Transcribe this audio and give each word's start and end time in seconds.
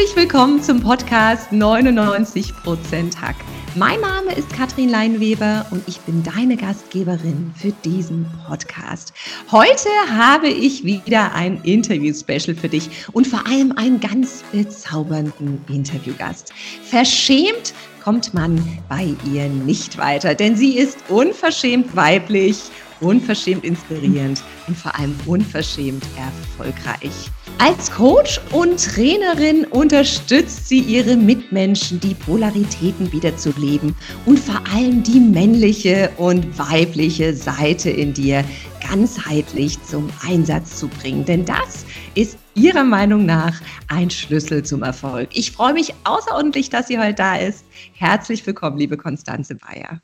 Herzlich 0.00 0.16
willkommen 0.16 0.62
zum 0.62 0.80
Podcast 0.80 1.52
99% 1.52 3.20
Hack. 3.20 3.36
Mein 3.74 4.00
Name 4.00 4.32
ist 4.32 4.50
Katrin 4.50 4.88
Leinweber 4.88 5.66
und 5.72 5.86
ich 5.86 6.00
bin 6.00 6.22
deine 6.22 6.56
Gastgeberin 6.56 7.52
für 7.54 7.70
diesen 7.84 8.26
Podcast. 8.46 9.12
Heute 9.50 9.90
habe 10.10 10.48
ich 10.48 10.84
wieder 10.84 11.34
ein 11.34 11.60
Interview-Special 11.64 12.56
für 12.56 12.70
dich 12.70 12.88
und 13.12 13.26
vor 13.26 13.46
allem 13.46 13.72
einen 13.72 14.00
ganz 14.00 14.42
bezaubernden 14.52 15.62
Interviewgast. 15.68 16.54
Verschämt 16.82 17.74
kommt 18.02 18.32
man 18.32 18.56
bei 18.88 19.14
ihr 19.30 19.48
nicht 19.48 19.98
weiter, 19.98 20.34
denn 20.34 20.56
sie 20.56 20.78
ist 20.78 20.96
unverschämt 21.10 21.94
weiblich, 21.94 22.58
unverschämt 23.00 23.64
inspirierend 23.64 24.42
und 24.66 24.78
vor 24.78 24.98
allem 24.98 25.14
unverschämt 25.26 26.04
erfolgreich. 26.16 27.30
Als 27.62 27.90
Coach 27.90 28.40
und 28.52 28.82
Trainerin 28.82 29.66
unterstützt 29.66 30.66
sie 30.66 30.78
ihre 30.78 31.14
Mitmenschen, 31.14 32.00
die 32.00 32.14
Polaritäten 32.14 33.12
wiederzuleben 33.12 33.94
und 34.24 34.38
vor 34.38 34.62
allem 34.74 35.02
die 35.02 35.20
männliche 35.20 36.10
und 36.16 36.58
weibliche 36.58 37.34
Seite 37.34 37.90
in 37.90 38.14
dir 38.14 38.46
ganzheitlich 38.88 39.76
zum 39.82 40.08
Einsatz 40.26 40.78
zu 40.78 40.88
bringen. 40.88 41.26
Denn 41.26 41.44
das 41.44 41.84
ist 42.14 42.38
ihrer 42.54 42.82
Meinung 42.82 43.26
nach 43.26 43.60
ein 43.88 44.08
Schlüssel 44.08 44.64
zum 44.64 44.82
Erfolg. 44.82 45.28
Ich 45.34 45.52
freue 45.52 45.74
mich 45.74 45.92
außerordentlich, 46.04 46.70
dass 46.70 46.88
sie 46.88 46.98
heute 46.98 47.12
da 47.12 47.36
ist. 47.36 47.66
Herzlich 47.92 48.46
willkommen, 48.46 48.78
liebe 48.78 48.96
Konstanze 48.96 49.56
Bayer. 49.56 50.00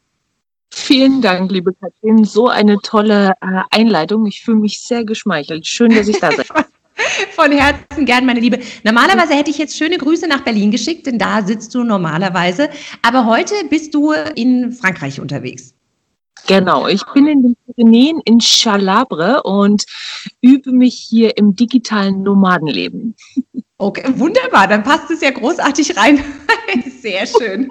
Vielen 0.74 1.22
Dank, 1.22 1.50
liebe 1.50 1.72
Katrin. 1.72 2.24
So 2.24 2.48
eine 2.48 2.76
tolle 2.82 3.32
äh, 3.40 3.62
Einleitung. 3.70 4.26
Ich 4.26 4.42
fühle 4.42 4.58
mich 4.58 4.82
sehr 4.82 5.06
geschmeichelt. 5.06 5.66
Schön, 5.66 5.94
dass 5.94 6.06
ich 6.06 6.18
da 6.20 6.28
bin. 6.28 6.44
Von 7.34 7.52
Herzen 7.52 8.06
gern, 8.06 8.26
meine 8.26 8.40
Liebe. 8.40 8.58
Normalerweise 8.84 9.34
hätte 9.34 9.50
ich 9.50 9.58
jetzt 9.58 9.76
schöne 9.76 9.98
Grüße 9.98 10.26
nach 10.26 10.40
Berlin 10.42 10.70
geschickt, 10.70 11.06
denn 11.06 11.18
da 11.18 11.42
sitzt 11.42 11.74
du 11.74 11.84
normalerweise. 11.84 12.70
Aber 13.02 13.26
heute 13.26 13.54
bist 13.68 13.94
du 13.94 14.12
in 14.34 14.72
Frankreich 14.72 15.20
unterwegs. 15.20 15.74
Genau, 16.46 16.86
ich 16.86 17.02
bin 17.12 17.26
in 17.26 17.42
den 17.42 17.56
Pyrenäen 17.66 18.20
in 18.24 18.38
Chalabre 18.40 19.42
und 19.42 19.84
übe 20.42 20.70
mich 20.70 20.94
hier 20.94 21.36
im 21.36 21.56
digitalen 21.56 22.22
Nomadenleben. 22.22 23.16
Okay, 23.78 24.04
wunderbar, 24.16 24.68
dann 24.68 24.82
passt 24.82 25.10
es 25.10 25.20
ja 25.20 25.30
großartig 25.30 25.98
rein. 25.98 26.24
Sehr 27.02 27.26
schön. 27.26 27.68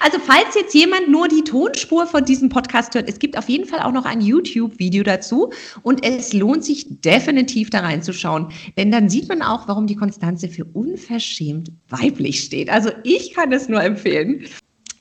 Also 0.00 0.18
falls 0.18 0.56
jetzt 0.56 0.74
jemand 0.74 1.08
nur 1.08 1.28
die 1.28 1.44
Tonspur 1.44 2.08
von 2.08 2.24
diesem 2.24 2.48
Podcast 2.48 2.92
hört, 2.96 3.08
es 3.08 3.20
gibt 3.20 3.38
auf 3.38 3.48
jeden 3.48 3.64
Fall 3.64 3.78
auch 3.80 3.92
noch 3.92 4.04
ein 4.04 4.20
YouTube-Video 4.20 5.04
dazu 5.04 5.52
und 5.82 6.04
es 6.04 6.32
lohnt 6.32 6.64
sich 6.64 6.86
definitiv 6.88 7.70
da 7.70 7.80
reinzuschauen, 7.80 8.48
denn 8.76 8.90
dann 8.90 9.08
sieht 9.08 9.28
man 9.28 9.42
auch, 9.42 9.68
warum 9.68 9.86
die 9.86 9.94
Konstanze 9.94 10.48
für 10.48 10.64
unverschämt 10.64 11.70
weiblich 11.88 12.40
steht. 12.40 12.68
Also 12.68 12.90
ich 13.04 13.32
kann 13.32 13.52
es 13.52 13.68
nur 13.68 13.80
empfehlen. 13.80 14.44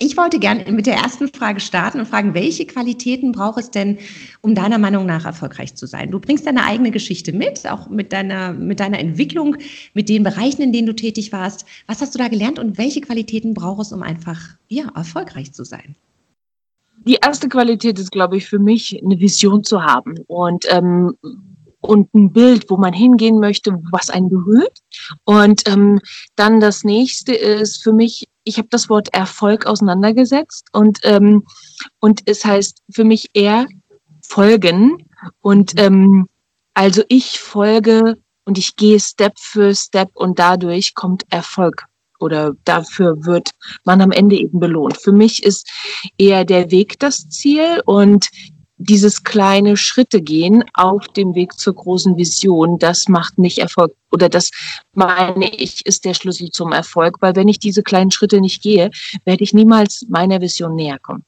Ich 0.05 0.17
wollte 0.17 0.37
gerne 0.37 0.69
mit 0.69 0.85
der 0.85 0.95
ersten 0.95 1.29
Frage 1.29 1.61
starten 1.61 2.01
und 2.01 2.07
fragen, 2.07 2.33
welche 2.33 2.65
Qualitäten 2.65 3.31
braucht 3.31 3.57
es 3.57 3.71
denn, 3.71 3.99
um 4.41 4.53
deiner 4.53 4.77
Meinung 4.77 5.05
nach 5.05 5.23
erfolgreich 5.23 5.75
zu 5.75 5.87
sein? 5.87 6.11
Du 6.11 6.19
bringst 6.19 6.45
deine 6.45 6.65
eigene 6.65 6.91
Geschichte 6.91 7.31
mit, 7.31 7.65
auch 7.65 7.87
mit 7.87 8.11
deiner, 8.11 8.51
mit 8.51 8.81
deiner 8.81 8.99
Entwicklung, 8.99 9.55
mit 9.93 10.09
den 10.09 10.23
Bereichen, 10.23 10.61
in 10.61 10.73
denen 10.73 10.87
du 10.87 10.93
tätig 10.93 11.31
warst. 11.31 11.65
Was 11.87 12.01
hast 12.01 12.13
du 12.13 12.19
da 12.19 12.27
gelernt 12.27 12.59
und 12.59 12.77
welche 12.77 12.99
Qualitäten 12.99 13.53
braucht 13.53 13.83
es, 13.83 13.93
um 13.93 14.03
einfach 14.03 14.41
ja, 14.67 14.91
erfolgreich 14.93 15.53
zu 15.53 15.63
sein? 15.63 15.95
Die 17.05 17.19
erste 17.23 17.47
Qualität 17.47 17.97
ist, 17.97 18.11
glaube 18.11 18.35
ich, 18.35 18.45
für 18.45 18.59
mich 18.59 19.01
eine 19.01 19.21
Vision 19.21 19.63
zu 19.63 19.83
haben 19.83 20.15
und 20.27 20.65
ähm, 20.69 21.15
und 21.83 22.13
ein 22.13 22.31
Bild, 22.31 22.69
wo 22.69 22.77
man 22.77 22.93
hingehen 22.93 23.39
möchte, 23.39 23.71
was 23.91 24.09
einen 24.09 24.29
berührt. 24.29 24.79
Und 25.25 25.67
ähm, 25.67 25.99
dann 26.35 26.59
das 26.59 26.83
nächste 26.83 27.33
ist 27.33 27.83
für 27.83 27.93
mich 27.93 28.25
ich 28.45 28.57
habe 28.57 28.67
das 28.69 28.89
Wort 28.89 29.13
Erfolg 29.13 29.65
auseinandergesetzt 29.65 30.67
und, 30.71 30.99
ähm, 31.03 31.45
und 31.99 32.21
es 32.25 32.43
heißt 32.43 32.81
für 32.91 33.03
mich 33.03 33.29
eher 33.33 33.67
folgen. 34.21 34.97
Und 35.39 35.79
ähm, 35.79 36.27
also 36.73 37.03
ich 37.07 37.39
folge 37.39 38.17
und 38.45 38.57
ich 38.57 38.75
gehe 38.75 38.99
Step 38.99 39.33
für 39.37 39.73
Step 39.73 40.09
und 40.15 40.39
dadurch 40.39 40.95
kommt 40.95 41.23
Erfolg 41.29 41.85
oder 42.19 42.53
dafür 42.63 43.25
wird 43.25 43.51
man 43.83 44.01
am 44.01 44.11
Ende 44.11 44.37
eben 44.37 44.59
belohnt. 44.59 44.97
Für 44.97 45.11
mich 45.11 45.43
ist 45.43 45.69
eher 46.17 46.45
der 46.45 46.71
Weg 46.71 46.99
das 46.99 47.29
Ziel 47.29 47.81
und 47.85 48.29
dieses 48.83 49.23
kleine 49.23 49.77
Schritte 49.77 50.21
gehen 50.21 50.63
auf 50.73 51.07
dem 51.09 51.35
Weg 51.35 51.53
zur 51.53 51.73
großen 51.73 52.17
Vision, 52.17 52.79
das 52.79 53.07
macht 53.07 53.37
mich 53.37 53.59
Erfolg 53.59 53.93
oder 54.11 54.29
das 54.29 54.51
meine 54.93 55.53
ich 55.55 55.85
ist 55.85 56.05
der 56.05 56.13
Schlüssel 56.13 56.49
zum 56.51 56.71
Erfolg, 56.71 57.17
weil 57.21 57.35
wenn 57.35 57.47
ich 57.47 57.59
diese 57.59 57.83
kleinen 57.83 58.11
Schritte 58.11 58.41
nicht 58.41 58.61
gehe, 58.61 58.91
werde 59.25 59.43
ich 59.43 59.53
niemals 59.53 60.05
meiner 60.09 60.41
Vision 60.41 60.75
näher 60.75 60.99
kommen. 60.99 61.23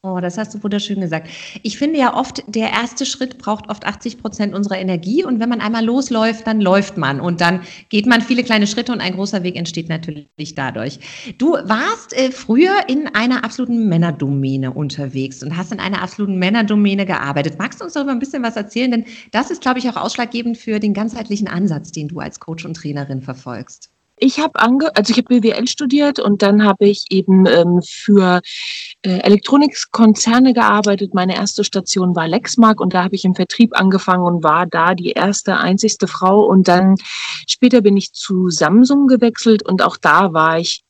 Oh, 0.00 0.20
das 0.20 0.38
hast 0.38 0.54
du 0.54 0.62
wunderschön 0.62 1.00
gesagt. 1.00 1.28
Ich 1.62 1.76
finde 1.76 1.98
ja 1.98 2.14
oft, 2.14 2.42
der 2.46 2.70
erste 2.70 3.04
Schritt 3.04 3.36
braucht 3.36 3.68
oft 3.68 3.84
80 3.84 4.18
Prozent 4.18 4.54
unserer 4.54 4.78
Energie. 4.78 5.24
Und 5.24 5.40
wenn 5.40 5.50
man 5.50 5.60
einmal 5.60 5.84
losläuft, 5.84 6.46
dann 6.46 6.62
läuft 6.62 6.96
man. 6.96 7.20
Und 7.20 7.42
dann 7.42 7.60
geht 7.90 8.06
man 8.06 8.22
viele 8.22 8.44
kleine 8.44 8.66
Schritte 8.66 8.92
und 8.92 9.00
ein 9.00 9.14
großer 9.14 9.42
Weg 9.42 9.56
entsteht 9.56 9.90
natürlich 9.90 10.54
dadurch. 10.54 11.00
Du 11.36 11.52
warst 11.52 12.16
äh, 12.16 12.30
früher 12.30 12.88
in 12.88 13.08
einer 13.08 13.44
absoluten 13.44 13.88
Männerdomäne 13.88 14.72
unterwegs 14.72 15.42
und 15.42 15.56
hast 15.56 15.72
in 15.72 15.80
einer 15.80 16.00
absoluten 16.00 16.38
Männerdomäne 16.38 17.04
gearbeitet. 17.04 17.58
Magst 17.58 17.80
du 17.80 17.84
uns 17.84 17.92
darüber 17.92 18.12
ein 18.12 18.20
bisschen 18.20 18.42
was 18.42 18.56
erzählen? 18.56 18.90
Denn 18.90 19.04
das 19.32 19.50
ist, 19.50 19.60
glaube 19.60 19.80
ich, 19.80 19.88
auch 19.90 19.96
ausschlaggebend 19.96 20.56
für 20.56 20.80
den 20.80 20.94
ganzheitlichen 20.94 21.48
Ansatz, 21.48 21.92
den 21.92 22.08
du 22.08 22.20
als 22.20 22.40
Coach 22.40 22.64
und 22.64 22.74
Trainerin 22.74 23.20
verfolgst. 23.20 23.90
Ich 24.20 24.40
habe 24.40 24.58
ange 24.60 24.94
also 24.96 25.10
ich 25.12 25.18
habe 25.18 25.40
BWL 25.40 25.68
studiert 25.68 26.18
und 26.18 26.42
dann 26.42 26.64
habe 26.64 26.86
ich 26.86 27.06
eben 27.10 27.46
ähm, 27.46 27.80
für 27.82 28.40
äh, 29.02 29.18
Elektronikkonzerne 29.18 30.54
gearbeitet. 30.54 31.14
Meine 31.14 31.36
erste 31.36 31.64
Station 31.64 32.16
war 32.16 32.26
Lexmark 32.26 32.80
und 32.80 32.94
da 32.94 33.04
habe 33.04 33.14
ich 33.14 33.24
im 33.24 33.34
Vertrieb 33.34 33.78
angefangen 33.78 34.24
und 34.24 34.42
war 34.42 34.66
da 34.66 34.94
die 34.94 35.12
erste 35.12 35.58
einzigste 35.58 36.08
Frau 36.08 36.44
und 36.44 36.68
dann 36.68 36.96
später 37.48 37.80
bin 37.80 37.96
ich 37.96 38.12
zu 38.12 38.50
Samsung 38.50 39.06
gewechselt 39.06 39.64
und 39.66 39.82
auch 39.82 39.96
da 39.96 40.32
war 40.32 40.58
ich 40.58 40.82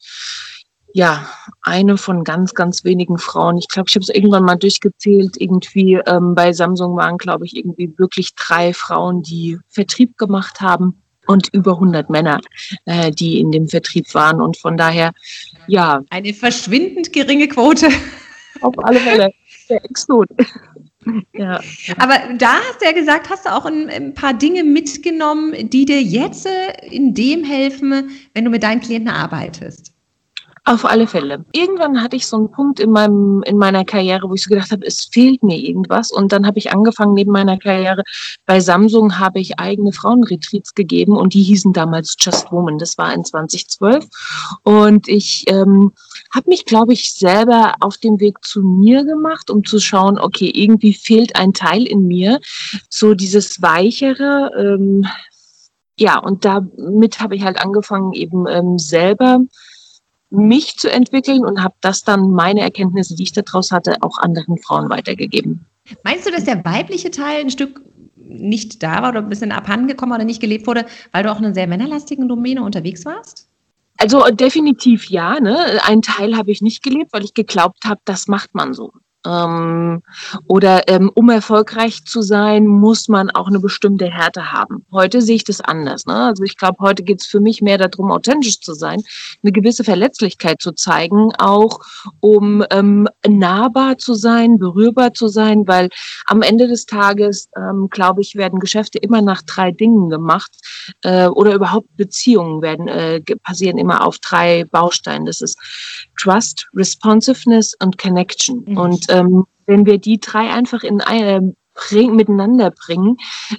ja, 0.95 1.29
eine 1.63 1.99
von 1.99 2.25
ganz, 2.25 2.55
ganz 2.55 2.83
wenigen 2.83 3.19
Frauen. 3.19 3.59
Ich 3.59 3.69
glaube, 3.69 3.89
ich 3.89 3.95
habe 3.95 4.03
es 4.03 4.09
irgendwann 4.09 4.43
mal 4.43 4.57
durchgezählt. 4.57 5.37
Irgendwie 5.39 6.01
ähm, 6.07 6.35
bei 6.35 6.53
Samsung 6.55 6.97
waren, 6.97 7.19
glaube 7.19 7.45
ich, 7.45 7.55
irgendwie 7.55 7.93
wirklich 7.99 8.35
drei 8.35 8.73
Frauen, 8.73 9.23
die 9.23 9.59
Vertrieb 9.69 10.17
gemacht 10.17 10.63
haben 10.63 11.03
und 11.29 11.49
über 11.53 11.75
100 11.75 12.11
Männer, 12.11 12.41
äh, 12.87 13.11
die 13.13 13.39
in 13.39 13.53
dem 13.53 13.69
Vertrieb 13.69 14.13
waren. 14.15 14.41
Und 14.41 14.57
von 14.57 14.77
daher, 14.77 15.13
ja. 15.69 16.03
Eine 16.11 16.35
verschwindend 16.35 17.13
geringe 17.13 17.47
Quote. 17.47 17.89
Auf 18.61 18.75
alle 18.79 18.99
Fälle. 18.99 19.31
Der 19.69 19.85
Exot. 19.85 20.29
Ja. 21.33 21.59
Aber 21.97 22.35
da 22.37 22.59
hast 22.69 22.83
du 22.83 22.85
ja 22.85 22.93
gesagt, 22.93 23.31
hast 23.31 23.47
du 23.47 23.55
auch 23.55 23.65
ein, 23.65 23.89
ein, 23.89 24.13
paar 24.13 24.35
Dinge 24.35 24.63
mitgenommen, 24.63 25.71
die 25.71 25.87
dir 25.87 26.03
jetzt 26.03 26.45
äh, 26.45 26.87
in 26.91 27.15
dem 27.15 27.45
helfen, 27.45 28.11
wenn 28.35 28.45
du 28.45 28.51
mit 28.51 28.63
deinen 28.63 28.83
Klienten 28.83 29.09
arbeitest. 29.09 29.95
Auf 30.69 30.85
alle 30.85 31.07
Fälle. 31.07 31.47
Irgendwann 31.53 32.03
hatte 32.03 32.15
ich 32.15 32.27
so 32.27 32.37
einen 32.37 32.51
Punkt 32.51 32.79
in 32.79 32.91
meinem 32.91 33.43
in 33.45 33.57
meiner 33.57 33.87
Karriere, 33.87 34.29
wo 34.29 34.35
ich 34.35 34.43
so 34.43 34.51
gedacht 34.51 34.71
habe, 34.71 34.85
es 34.85 35.09
fehlt 35.11 35.43
mir 35.43 35.57
irgendwas. 35.57 36.11
Und 36.11 36.31
dann 36.31 36.47
habe 36.47 36.59
ich 36.59 36.71
angefangen 36.71 37.15
neben 37.15 37.33
meiner 37.33 37.57
Karriere 37.57 38.03
bei 38.45 38.61
Samsung 38.61 39.19
habe 39.19 39.41
ich 39.41 39.59
eigene 39.59 39.95
Frauenretreats 39.95 40.75
gegeben 40.75 41.17
und 41.17 41.33
die 41.33 41.43
hießen 41.43 41.73
damals 41.73 42.17
Just 42.19 42.53
Woman. 42.53 42.77
Das 42.77 42.99
war 42.99 43.15
in 43.15 43.25
2012 43.25 44.05
und 44.63 45.09
ich 45.09 45.45
ähm, 45.47 45.93
habe 46.35 46.51
mich, 46.51 46.67
glaube 46.67 46.93
ich, 46.93 47.15
selber 47.15 47.73
auf 47.81 47.97
dem 47.97 48.21
Weg 48.21 48.45
zu 48.45 48.61
mir 48.61 49.05
gemacht, 49.05 49.49
um 49.49 49.65
zu 49.65 49.81
schauen, 49.81 50.19
okay, 50.19 50.51
irgendwie 50.55 50.93
fehlt 50.93 51.35
ein 51.35 51.55
Teil 51.55 51.87
in 51.87 52.07
mir, 52.07 52.41
so 52.91 53.15
dieses 53.15 53.63
weichere. 53.63 54.51
Ähm, 54.55 55.07
ja, 55.99 56.19
und 56.19 56.45
damit 56.45 57.21
habe 57.21 57.37
ich 57.37 57.43
halt 57.43 57.59
angefangen, 57.59 58.13
eben 58.13 58.47
ähm, 58.47 58.79
selber 58.79 59.41
mich 60.31 60.77
zu 60.77 60.91
entwickeln 60.91 61.45
und 61.45 61.63
habe 61.63 61.75
das 61.81 62.03
dann, 62.03 62.31
meine 62.31 62.61
Erkenntnisse, 62.61 63.17
die 63.17 63.23
ich 63.25 63.33
daraus 63.33 63.73
hatte, 63.73 63.97
auch 64.01 64.19
anderen 64.19 64.59
Frauen 64.59 64.91
weitergegeben. 64.91 65.67
Meinst 66.05 66.27
du, 66.27 66.31
dass 66.31 66.45
der 66.45 66.65
weibliche 66.65 67.11
Teil 67.11 67.41
ein 67.41 67.51
Stück 67.51 67.81
nicht 68.17 68.83
da 68.83 69.03
war 69.03 69.11
oder 69.11 69.21
ein 69.21 69.29
bisschen 69.29 69.53
abhandengekommen 69.53 70.15
oder 70.15 70.25
nicht 70.25 70.41
gelebt 70.41 70.67
wurde, 70.67 70.85
weil 71.13 71.23
du 71.23 71.33
auch 71.33 71.39
in 71.39 71.47
einer 71.47 71.55
sehr 71.55 71.67
männerlastigen 71.67 72.29
Domäne 72.29 72.63
unterwegs 72.63 73.05
warst? 73.07 73.49
Also 73.97 74.23
definitiv 74.31 75.07
ja. 75.11 75.41
Ne? 75.41 75.81
Einen 75.83 76.03
Teil 76.03 76.37
habe 76.37 76.51
ich 76.51 76.63
nicht 76.63 76.83
gelebt, 76.83 77.13
weil 77.13 77.25
ich 77.25 77.35
geglaubt 77.35 77.85
habe, 77.85 78.01
das 78.05 78.29
macht 78.29 78.55
man 78.55 78.75
so. 78.75 78.93
Ähm, 79.29 80.03
oder 80.47 80.89
ähm, 80.89 81.11
um 81.15 81.29
erfolgreich 81.29 82.05
zu 82.05 82.23
sein, 82.23 82.67
muss 82.67 83.09
man 83.09 83.31
auch 83.31 83.49
eine 83.49 83.61
bestimmte 83.61 84.07
Härte 84.07 84.53
haben. 84.53 84.85
Heute 84.91 85.21
sehe 85.21 85.37
ich 85.37 85.45
das 85.45 85.61
anders. 85.61 86.07
Ne? 86.07 86.15
Also 86.15 86.43
ich 86.45 86.57
glaube, 86.57 86.79
heute 86.81 87.03
geht 87.03 87.21
es 87.21 87.27
für 87.27 87.41
mich 87.41 87.61
mehr 87.61 87.79
darum, 87.79 88.11
authentisch 88.11 88.61
zu 88.61 88.75
sein, 88.75 89.03
eine 89.43 89.53
gewisse 89.53 89.85
Verletzlichkeit 89.85 90.63
zu 90.63 90.73
zeigen, 90.73 91.33
auch 91.39 91.81
um 92.21 92.65
ähm, 92.71 93.09
nahbar 93.27 93.99
zu 93.99 94.15
sein, 94.15 94.59
berührbar 94.59 95.13
zu 95.13 95.29
sein, 95.29 95.67
weil 95.67 95.91
am 96.27 96.43
Ende 96.43 96.69
des 96.69 96.87
Tages, 96.87 97.49
ähm, 97.57 97.89
glaube 97.91 98.23
ich, 98.23 98.37
werden 98.37 98.61
Geschäfte 98.61 98.99
immer 98.99 99.21
nach 99.21 99.43
drei 99.43 99.73
Dingen 99.73 100.09
gemacht 100.09 100.53
äh, 101.03 101.27
oder 101.27 101.55
überhaupt 101.55 101.89
Beziehungen 101.97 102.63
werden 102.63 102.89
äh, 102.89 103.21
passieren 103.43 103.79
immer 103.79 104.07
auf 104.07 104.19
drei 104.19 104.65
Bausteinen. 104.65 105.27
Das 105.27 105.41
ist 105.41 105.59
Trust, 106.17 106.69
Responsiveness 106.75 107.75
und 107.83 107.99
Connection. 107.99 108.65
Mhm. 108.67 108.77
Und 108.77 109.07
ähm, 109.19 109.47
wenn 109.67 109.87
wir 109.87 109.99
die 109.99 110.19
drei 110.19 110.51
einfach 110.51 110.83
in 110.83 111.01
eine 111.01 111.55
bring, 111.79 112.17
miteinander 112.17 112.71
bringen, 112.71 113.17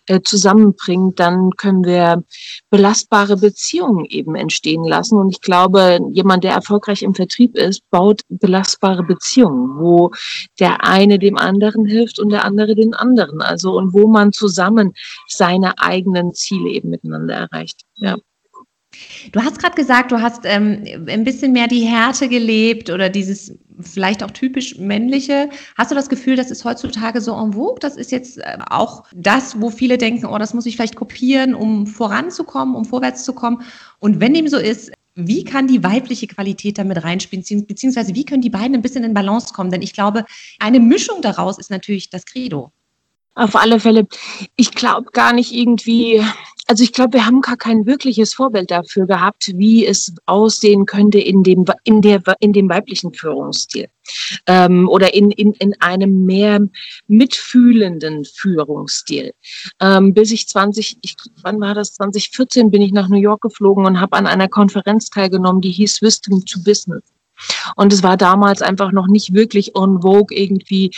äh, 0.07 0.21
zusammenbringen, 0.21 1.15
dann 1.15 1.51
können 1.51 1.85
wir 1.85 2.23
belastbare 2.69 3.37
Beziehungen 3.37 4.05
eben 4.05 4.35
entstehen 4.35 4.83
lassen. 4.83 5.17
Und 5.17 5.29
ich 5.29 5.41
glaube, 5.41 5.99
jemand, 6.11 6.43
der 6.43 6.53
erfolgreich 6.53 7.01
im 7.01 7.15
Vertrieb 7.15 7.55
ist, 7.55 7.89
baut 7.89 8.21
belastbare 8.27 9.03
Beziehungen, 9.03 9.79
wo 9.79 10.11
der 10.59 10.83
eine 10.83 11.17
dem 11.17 11.37
anderen 11.37 11.85
hilft 11.85 12.19
und 12.19 12.29
der 12.29 12.43
andere 12.43 12.75
den 12.75 12.93
anderen. 12.93 13.41
Also 13.41 13.77
und 13.77 13.93
wo 13.93 14.07
man 14.07 14.33
zusammen 14.33 14.93
seine 15.27 15.79
eigenen 15.79 16.33
Ziele 16.33 16.69
eben 16.69 16.89
miteinander 16.89 17.35
erreicht. 17.35 17.83
Ja. 17.95 18.17
Du 19.31 19.41
hast 19.41 19.59
gerade 19.59 19.75
gesagt, 19.75 20.11
du 20.11 20.21
hast 20.21 20.41
ähm, 20.45 20.83
ein 21.07 21.23
bisschen 21.23 21.51
mehr 21.51 21.67
die 21.67 21.85
Härte 21.85 22.27
gelebt 22.27 22.89
oder 22.89 23.09
dieses 23.09 23.57
vielleicht 23.79 24.23
auch 24.23 24.31
typisch 24.31 24.77
männliche. 24.77 25.49
Hast 25.77 25.91
du 25.91 25.95
das 25.95 26.09
Gefühl, 26.09 26.35
das 26.35 26.51
ist 26.51 26.65
heutzutage 26.65 27.21
so 27.21 27.33
en 27.33 27.53
vogue? 27.53 27.79
Das 27.79 27.95
ist 27.95 28.11
jetzt 28.11 28.37
äh, 28.39 28.57
auch 28.69 29.03
das, 29.13 29.61
wo 29.61 29.69
viele 29.69 29.97
denken, 29.97 30.25
oh, 30.25 30.37
das 30.37 30.53
muss 30.53 30.65
ich 30.65 30.75
vielleicht 30.75 30.95
kopieren, 30.95 31.55
um 31.55 31.87
voranzukommen, 31.87 32.75
um 32.75 32.85
vorwärts 32.85 33.23
zu 33.23 33.33
kommen. 33.33 33.63
Und 33.99 34.19
wenn 34.19 34.33
dem 34.33 34.47
so 34.47 34.57
ist, 34.57 34.91
wie 35.15 35.43
kann 35.43 35.67
die 35.67 35.83
weibliche 35.83 36.27
Qualität 36.27 36.77
damit 36.77 37.03
reinspielen, 37.03 37.65
beziehungsweise 37.65 38.15
wie 38.15 38.25
können 38.25 38.41
die 38.41 38.49
beiden 38.49 38.75
ein 38.75 38.81
bisschen 38.81 39.03
in 39.03 39.13
Balance 39.13 39.53
kommen? 39.53 39.71
Denn 39.71 39.81
ich 39.81 39.93
glaube, 39.93 40.25
eine 40.59 40.79
Mischung 40.79 41.21
daraus 41.21 41.57
ist 41.57 41.69
natürlich 41.69 42.09
das 42.09 42.25
Credo. 42.25 42.71
Auf 43.35 43.55
alle 43.55 43.79
Fälle. 43.79 44.07
Ich 44.55 44.71
glaube 44.71 45.11
gar 45.11 45.33
nicht 45.33 45.53
irgendwie, 45.53 46.21
also 46.69 46.83
ich 46.83 46.93
glaube, 46.93 47.13
wir 47.13 47.25
haben 47.25 47.41
gar 47.41 47.57
kein 47.57 47.87
wirkliches 47.87 48.35
Vorbild 48.35 48.69
dafür 48.69 49.07
gehabt, 49.07 49.51
wie 49.55 49.87
es 49.87 50.13
aussehen 50.27 50.85
könnte 50.85 51.19
in 51.19 51.41
dem, 51.41 51.65
in 51.83 52.03
der, 52.03 52.21
in 52.41 52.53
dem 52.53 52.69
weiblichen 52.69 53.11
Führungsstil. 53.11 53.87
Ähm, 54.45 54.87
oder 54.87 55.15
in, 55.15 55.31
in, 55.31 55.53
in 55.53 55.73
einem 55.81 56.25
mehr 56.25 56.59
mitfühlenden 57.07 58.23
Führungsstil. 58.23 59.33
Ähm, 59.79 60.13
bis 60.13 60.29
ich 60.29 60.47
20, 60.47 60.99
ich, 61.01 61.15
wann 61.41 61.59
war 61.59 61.73
das? 61.73 61.95
2014 61.95 62.69
bin 62.69 62.83
ich 62.83 62.91
nach 62.91 63.09
New 63.09 63.19
York 63.19 63.41
geflogen 63.41 63.87
und 63.87 63.99
habe 63.99 64.15
an 64.15 64.27
einer 64.27 64.47
Konferenz 64.47 65.09
teilgenommen, 65.09 65.61
die 65.61 65.71
hieß 65.71 66.03
Wisdom 66.03 66.45
to 66.45 66.59
Business. 66.63 67.01
Und 67.75 67.93
es 67.93 68.03
war 68.03 68.17
damals 68.17 68.61
einfach 68.61 68.91
noch 68.91 69.07
nicht 69.07 69.33
wirklich 69.33 69.75
on 69.75 70.01
vogue, 70.01 70.35
irgendwie 70.35 70.91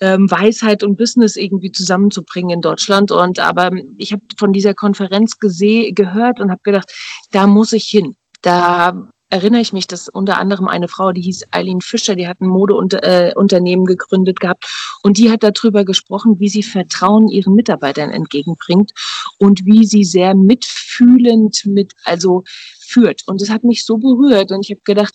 ähm, 0.00 0.30
Weisheit 0.30 0.82
und 0.82 0.96
Business 0.96 1.36
irgendwie 1.36 1.72
zusammenzubringen 1.72 2.50
in 2.50 2.60
Deutschland. 2.60 3.10
Und 3.10 3.38
aber 3.38 3.70
ich 3.96 4.12
habe 4.12 4.22
von 4.38 4.52
dieser 4.52 4.74
Konferenz 4.74 5.38
gehört 5.38 6.40
und 6.40 6.50
habe 6.50 6.60
gedacht, 6.62 6.92
da 7.32 7.46
muss 7.46 7.72
ich 7.72 7.84
hin. 7.84 8.16
Da 8.42 9.08
erinnere 9.30 9.60
ich 9.60 9.72
mich, 9.72 9.86
dass 9.86 10.08
unter 10.08 10.38
anderem 10.38 10.68
eine 10.68 10.88
Frau, 10.88 11.12
die 11.12 11.20
hieß 11.20 11.48
Eileen 11.50 11.80
Fischer, 11.80 12.16
die 12.16 12.26
hat 12.26 12.40
ein 12.40 12.48
Modeunternehmen 12.48 13.84
äh, 13.84 13.88
gegründet 13.88 14.40
gehabt 14.40 14.66
und 15.02 15.18
die 15.18 15.30
hat 15.30 15.42
darüber 15.42 15.84
gesprochen, 15.84 16.40
wie 16.40 16.48
sie 16.48 16.62
Vertrauen 16.62 17.28
ihren 17.28 17.54
Mitarbeitern 17.54 18.10
entgegenbringt 18.10 18.92
und 19.38 19.66
wie 19.66 19.84
sie 19.84 20.04
sehr 20.04 20.34
mitfühlend 20.34 21.66
mit, 21.66 21.92
also 22.04 22.44
führt. 22.88 23.22
Und 23.26 23.40
das 23.40 23.50
hat 23.50 23.64
mich 23.64 23.84
so 23.84 23.98
berührt 23.98 24.50
und 24.50 24.64
ich 24.64 24.70
habe 24.70 24.80
gedacht, 24.84 25.14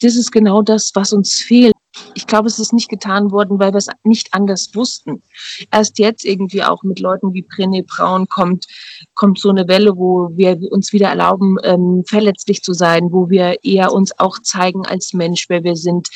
das 0.00 0.16
ist 0.16 0.30
genau 0.30 0.62
das, 0.62 0.92
was 0.94 1.12
uns 1.12 1.34
fehlt. 1.34 1.74
Ich 2.14 2.26
glaube, 2.26 2.48
es 2.48 2.58
ist 2.58 2.74
nicht 2.74 2.90
getan 2.90 3.30
worden, 3.30 3.58
weil 3.58 3.72
wir 3.72 3.78
es 3.78 3.88
nicht 4.04 4.34
anders 4.34 4.70
wussten. 4.74 5.22
Erst 5.72 5.98
jetzt 5.98 6.26
irgendwie 6.26 6.62
auch 6.62 6.82
mit 6.82 7.00
Leuten 7.00 7.32
wie 7.32 7.42
Brené 7.42 7.86
Braun 7.86 8.28
kommt, 8.28 8.66
kommt 9.14 9.38
so 9.38 9.48
eine 9.48 9.66
Welle, 9.66 9.96
wo 9.96 10.28
wir 10.34 10.58
uns 10.70 10.92
wieder 10.92 11.08
erlauben, 11.08 11.56
ähm, 11.62 12.04
verletzlich 12.06 12.62
zu 12.62 12.74
sein, 12.74 13.12
wo 13.12 13.30
wir 13.30 13.64
eher 13.64 13.92
uns 13.92 14.18
auch 14.18 14.38
zeigen 14.40 14.84
als 14.84 15.14
Mensch, 15.14 15.46
wer 15.48 15.64
wir 15.64 15.76
sind. 15.76 16.08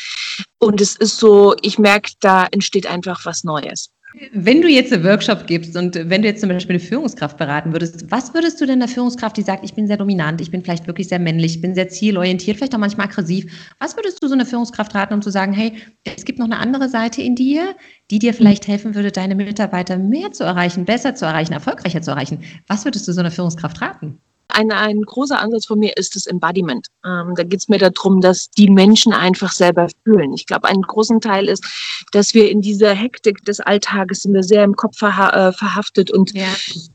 Und 0.59 0.83
es 0.83 0.97
ist 0.97 1.17
so, 1.17 1.55
ich 1.63 1.79
merke, 1.79 2.13
da 2.21 2.47
entsteht 2.51 2.87
einfach 2.87 3.25
was 3.25 3.43
Neues. 3.43 3.91
Wenn 4.33 4.61
du 4.61 4.69
jetzt 4.69 4.93
einen 4.93 5.05
Workshop 5.05 5.47
gibst 5.47 5.77
und 5.77 5.95
wenn 5.95 6.23
du 6.23 6.29
jetzt 6.29 6.41
zum 6.41 6.49
Beispiel 6.49 6.77
eine 6.77 6.85
Führungskraft 6.85 7.37
beraten 7.37 7.73
würdest, 7.73 8.11
was 8.11 8.35
würdest 8.35 8.61
du 8.61 8.67
denn 8.67 8.81
der 8.81 8.89
Führungskraft, 8.89 9.37
die 9.37 9.43
sagt, 9.43 9.65
ich 9.65 9.75
bin 9.75 9.87
sehr 9.87 9.99
dominant, 9.99 10.41
ich 10.41 10.51
bin 10.51 10.63
vielleicht 10.63 10.89
wirklich 10.89 11.07
sehr 11.07 11.21
männlich, 11.21 11.57
ich 11.57 11.61
bin 11.61 11.77
sehr 11.77 11.89
zielorientiert, 11.89 12.57
vielleicht 12.57 12.75
auch 12.75 12.81
manchmal 12.81 13.07
aggressiv, 13.07 13.47
was 13.79 13.97
würdest 13.97 14.21
du 14.21 14.27
so 14.27 14.35
eine 14.35 14.47
Führungskraft 14.47 14.97
raten, 14.97 15.15
um 15.15 15.23
zu 15.23 15.31
sagen, 15.31 15.53
hey, 15.53 15.75
es 16.05 16.25
gibt 16.25 16.41
noch 16.41 16.47
eine 16.47 16.59
andere 16.59 16.89
Seite 16.89 17.23
in 17.23 17.37
dir, 17.37 17.77
die 18.11 18.19
dir 18.19 18.35
vielleicht 18.35 18.67
helfen 18.67 18.97
würde, 18.97 19.13
deine 19.13 19.37
Mitarbeiter 19.37 19.97
mehr 19.97 20.33
zu 20.33 20.43
erreichen, 20.43 20.85
besser 20.85 21.15
zu 21.15 21.25
erreichen, 21.25 21.53
erfolgreicher 21.53 22.03
zu 22.03 22.11
erreichen? 22.11 22.43
Was 22.67 22.85
würdest 22.85 23.07
du 23.07 23.13
so 23.13 23.21
einer 23.21 23.31
Führungskraft 23.31 23.81
raten? 23.81 24.19
Ein, 24.53 24.73
ein 24.73 25.03
großer 25.03 25.39
Ansatz 25.39 25.67
von 25.67 25.79
mir 25.79 25.97
ist 25.97 26.17
das 26.17 26.27
Embodiment. 26.27 26.87
Ähm, 27.05 27.35
da 27.37 27.43
geht 27.43 27.61
es 27.61 27.69
mir 27.69 27.79
darum, 27.79 28.21
dass 28.21 28.51
die 28.51 28.71
Menschen 28.71 29.13
einfach 29.13 29.53
selber 29.53 29.89
fühlen. 30.05 30.33
Ich 30.35 30.47
glaube, 30.47 30.69
ein 30.69 30.83
großen 30.83 31.21
Teil 31.21 31.49
ist, 31.49 31.65
dass 32.13 32.35
wir 32.35 32.51
in 32.51 32.61
dieser 32.61 32.95
Hektik 32.95 33.45
des 33.45 33.61
Alltages 33.61 34.23
sind 34.23 34.35
wir 34.35 34.43
sehr 34.43 34.65
im 34.65 34.77
Kopf 34.77 34.99
verha 34.99 35.49
äh, 35.49 35.53
verhaftet 35.53 36.11
und 36.11 36.33
ja. 36.35 36.49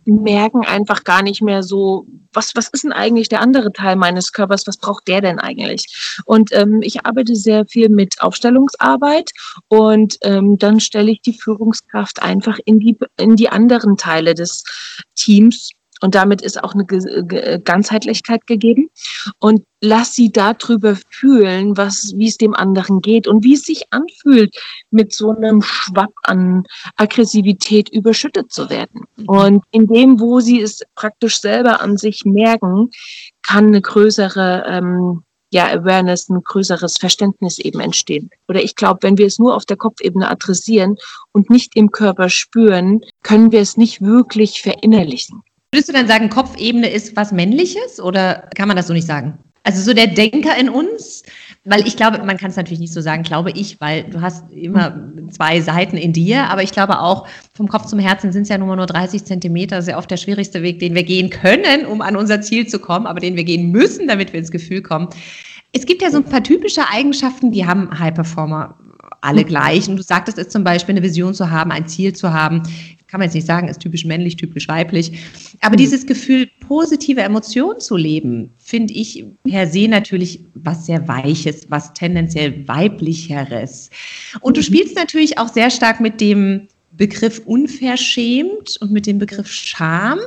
merken 0.05 0.65
einfach 0.65 1.03
gar 1.03 1.21
nicht 1.21 1.41
mehr 1.41 1.63
so, 1.63 2.05
was, 2.33 2.51
was 2.55 2.67
ist 2.69 2.83
denn 2.83 2.91
eigentlich 2.91 3.29
der 3.29 3.41
andere 3.41 3.71
Teil 3.71 3.95
meines 3.95 4.31
Körpers? 4.31 4.67
Was 4.67 4.77
braucht 4.77 5.07
der 5.07 5.21
denn 5.21 5.39
eigentlich? 5.39 6.19
Und 6.25 6.51
ähm, 6.53 6.81
ich 6.81 7.05
arbeite 7.05 7.35
sehr 7.35 7.65
viel 7.65 7.89
mit 7.89 8.21
Aufstellungsarbeit 8.21 9.31
und 9.67 10.17
ähm, 10.21 10.57
dann 10.57 10.79
stelle 10.79 11.11
ich 11.11 11.21
die 11.21 11.33
Führungskraft 11.33 12.21
einfach 12.21 12.59
in 12.65 12.79
die, 12.79 12.97
in 13.17 13.35
die 13.35 13.49
anderen 13.49 13.97
Teile 13.97 14.35
des 14.35 14.63
Teams 15.15 15.71
und 16.01 16.13
damit 16.13 16.41
ist 16.41 16.61
auch 16.61 16.73
eine 16.73 16.85
Ganzheitlichkeit 16.85 18.47
gegeben. 18.47 18.89
Und 19.39 19.63
lass 19.81 20.13
sie 20.13 20.31
darüber 20.31 20.97
fühlen, 21.09 21.77
was, 21.77 22.13
wie 22.15 22.27
es 22.27 22.37
dem 22.37 22.53
anderen 22.53 23.01
geht 23.01 23.27
und 23.27 23.43
wie 23.43 23.53
es 23.53 23.63
sich 23.63 23.85
anfühlt, 23.91 24.55
mit 24.91 25.13
so 25.13 25.31
einem 25.31 25.61
Schwapp 25.61 26.13
an 26.23 26.63
Aggressivität 26.97 27.89
überschüttet 27.89 28.51
zu 28.51 28.69
werden. 28.69 29.01
Mhm. 29.15 29.25
Und 29.29 29.63
in 29.71 29.87
dem, 29.87 30.19
wo 30.19 30.41
sie 30.41 30.61
es 30.61 30.81
praktisch 30.95 31.39
selber 31.39 31.81
an 31.81 31.97
sich 31.97 32.25
merken, 32.25 32.89
kann 33.41 33.67
eine 33.67 33.81
größere 33.81 34.65
ähm, 34.67 35.23
ja, 35.51 35.67
Awareness, 35.67 36.27
ein 36.27 36.43
größeres 36.43 36.97
Verständnis 36.99 37.59
eben 37.59 37.79
entstehen. 37.79 38.29
Oder 38.49 38.61
ich 38.61 38.75
glaube, 38.75 38.99
wenn 39.03 39.17
wir 39.17 39.27
es 39.27 39.39
nur 39.39 39.55
auf 39.55 39.65
der 39.65 39.77
Kopfebene 39.77 40.29
adressieren 40.29 40.97
und 41.31 41.49
nicht 41.49 41.77
im 41.77 41.91
Körper 41.91 42.29
spüren, 42.29 43.01
können 43.23 43.53
wir 43.53 43.61
es 43.61 43.77
nicht 43.77 44.01
wirklich 44.01 44.61
verinnerlichen. 44.61 45.43
Würdest 45.75 45.89
du 45.89 45.93
dann 45.93 46.07
sagen, 46.07 46.29
Kopfebene 46.29 46.89
ist 46.89 47.17
was 47.17 47.33
Männliches 47.33 47.99
oder 47.99 48.47
kann 48.55 48.69
man 48.69 48.77
das 48.77 48.87
so 48.87 48.93
nicht 48.93 49.07
sagen? 49.07 49.37
Also 49.63 49.81
so 49.81 49.93
der 49.93 50.07
Denker 50.07 50.57
in 50.57 50.69
uns, 50.69 51.23
weil 51.65 51.85
ich 51.85 51.97
glaube, 51.97 52.17
man 52.23 52.37
kann 52.37 52.49
es 52.49 52.55
natürlich 52.55 52.79
nicht 52.79 52.93
so 52.93 53.01
sagen, 53.01 53.23
glaube 53.23 53.51
ich, 53.51 53.81
weil 53.81 54.05
du 54.05 54.21
hast 54.21 54.49
immer 54.53 54.97
zwei 55.31 55.59
Seiten 55.59 55.97
in 55.97 56.13
dir, 56.13 56.49
aber 56.49 56.63
ich 56.63 56.71
glaube 56.71 57.01
auch, 57.01 57.27
vom 57.53 57.67
Kopf 57.67 57.87
zum 57.87 57.99
Herzen 57.99 58.31
sind 58.31 58.43
es 58.43 58.49
ja 58.49 58.57
nur 58.57 58.73
nur 58.73 58.85
30 58.85 59.25
Zentimeter, 59.25 59.81
sehr 59.81 59.97
oft 59.97 60.09
der 60.09 60.15
schwierigste 60.15 60.61
Weg, 60.63 60.79
den 60.79 60.95
wir 60.95 61.03
gehen 61.03 61.29
können, 61.29 61.85
um 61.85 61.99
an 61.99 62.15
unser 62.15 62.39
Ziel 62.39 62.65
zu 62.67 62.79
kommen, 62.79 63.05
aber 63.05 63.19
den 63.19 63.35
wir 63.35 63.43
gehen 63.43 63.69
müssen, 63.69 64.07
damit 64.07 64.31
wir 64.31 64.39
ins 64.39 64.51
Gefühl 64.51 64.81
kommen. 64.81 65.09
Es 65.73 65.85
gibt 65.85 66.01
ja 66.01 66.09
so 66.09 66.19
ein 66.19 66.23
paar 66.23 66.41
typische 66.41 66.87
Eigenschaften, 66.89 67.51
die 67.51 67.65
haben 67.65 67.99
High 67.99 68.13
Performer 68.13 68.77
alle 69.21 69.43
gleich. 69.43 69.87
Und 69.87 69.97
du 69.97 70.03
sagtest 70.03 70.37
es 70.37 70.49
zum 70.49 70.63
Beispiel, 70.63 70.93
eine 70.93 71.03
Vision 71.03 71.33
zu 71.33 71.49
haben, 71.49 71.71
ein 71.71 71.87
Ziel 71.87 72.13
zu 72.13 72.31
haben, 72.33 72.63
kann 73.07 73.19
man 73.19 73.27
jetzt 73.27 73.35
nicht 73.35 73.47
sagen, 73.47 73.67
ist 73.67 73.79
typisch 73.79 74.03
männlich, 74.03 74.35
typisch 74.35 74.67
weiblich. 74.67 75.11
Aber 75.61 75.73
mhm. 75.73 75.77
dieses 75.77 76.05
Gefühl, 76.05 76.49
positive 76.59 77.21
Emotionen 77.21 77.79
zu 77.79 77.95
leben, 77.95 78.51
finde 78.57 78.93
ich 78.93 79.23
per 79.43 79.67
se 79.67 79.87
natürlich 79.87 80.41
was 80.53 80.85
sehr 80.85 81.07
Weiches, 81.07 81.67
was 81.69 81.93
tendenziell 81.93 82.67
weiblicheres. 82.67 83.89
Und 84.41 84.57
du 84.57 84.61
mhm. 84.61 84.65
spielst 84.65 84.95
natürlich 84.95 85.37
auch 85.37 85.47
sehr 85.47 85.69
stark 85.69 85.99
mit 86.01 86.19
dem 86.19 86.67
Begriff 86.97 87.41
unverschämt 87.45 88.77
und 88.79 88.91
mit 88.91 89.05
dem 89.05 89.19
Begriff 89.19 89.51
Scham. 89.51 90.19